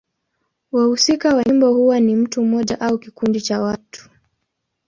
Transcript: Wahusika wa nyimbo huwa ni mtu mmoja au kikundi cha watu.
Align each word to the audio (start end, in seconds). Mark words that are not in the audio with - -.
Wahusika 0.71 1.35
wa 1.35 1.43
nyimbo 1.43 1.73
huwa 1.73 1.99
ni 1.99 2.15
mtu 2.15 2.43
mmoja 2.45 2.81
au 2.81 2.99
kikundi 2.99 3.41
cha 3.41 3.61
watu. 3.61 4.09